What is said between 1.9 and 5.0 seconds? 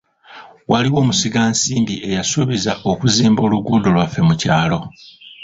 eyasuubiza okuzimba oluguudo lwaffe mu kyalo.